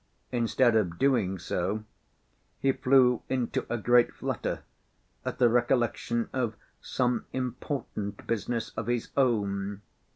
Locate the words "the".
5.37-5.47